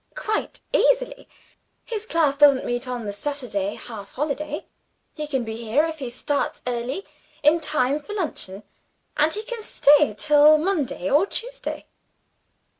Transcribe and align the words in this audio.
"Quite 0.15 0.61
easily! 0.73 1.27
His 1.85 2.07
class 2.07 2.35
doesn't 2.35 2.65
meet 2.65 2.87
on 2.87 3.05
the 3.05 3.11
Saturday 3.11 3.75
half 3.75 4.13
holiday. 4.13 4.65
He 5.13 5.27
can 5.27 5.43
be 5.43 5.57
here, 5.57 5.85
if 5.85 5.99
he 5.99 6.09
starts 6.09 6.63
early, 6.65 7.05
in 7.43 7.59
time 7.59 7.99
for 7.99 8.13
luncheon; 8.13 8.63
and 9.15 9.31
he 9.31 9.43
can 9.43 9.61
stay 9.61 10.15
till 10.17 10.57
Monday 10.57 11.07
or 11.07 11.27
Tuesday." 11.27 11.85